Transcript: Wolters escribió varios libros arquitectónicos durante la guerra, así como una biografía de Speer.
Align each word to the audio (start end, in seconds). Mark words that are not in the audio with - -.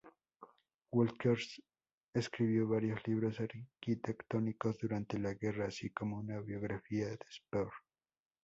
Wolters 0.95 1.61
escribió 2.15 2.67
varios 2.67 3.07
libros 3.07 3.37
arquitectónicos 3.39 4.79
durante 4.79 5.19
la 5.19 5.35
guerra, 5.35 5.67
así 5.67 5.91
como 5.91 6.17
una 6.17 6.39
biografía 6.39 7.05
de 7.05 7.17
Speer. 7.31 7.69